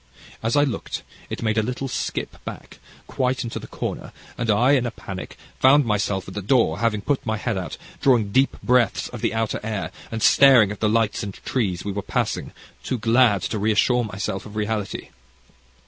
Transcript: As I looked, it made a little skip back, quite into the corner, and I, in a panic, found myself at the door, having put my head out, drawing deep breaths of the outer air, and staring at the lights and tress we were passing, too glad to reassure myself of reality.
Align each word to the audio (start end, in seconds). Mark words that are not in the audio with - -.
As 0.41 0.55
I 0.55 0.63
looked, 0.63 1.03
it 1.29 1.43
made 1.43 1.59
a 1.59 1.61
little 1.61 1.87
skip 1.87 2.43
back, 2.43 2.79
quite 3.05 3.43
into 3.43 3.59
the 3.59 3.67
corner, 3.67 4.11
and 4.35 4.49
I, 4.49 4.71
in 4.71 4.87
a 4.87 4.89
panic, 4.89 5.37
found 5.59 5.85
myself 5.85 6.27
at 6.27 6.33
the 6.33 6.41
door, 6.41 6.79
having 6.79 7.01
put 7.01 7.23
my 7.23 7.37
head 7.37 7.55
out, 7.55 7.77
drawing 8.01 8.31
deep 8.31 8.57
breaths 8.63 9.09
of 9.09 9.21
the 9.21 9.35
outer 9.35 9.59
air, 9.61 9.91
and 10.11 10.23
staring 10.23 10.71
at 10.71 10.79
the 10.79 10.89
lights 10.89 11.21
and 11.21 11.35
tress 11.35 11.85
we 11.85 11.91
were 11.91 12.01
passing, 12.01 12.51
too 12.81 12.97
glad 12.97 13.43
to 13.43 13.59
reassure 13.59 14.03
myself 14.03 14.47
of 14.47 14.55
reality. 14.55 15.09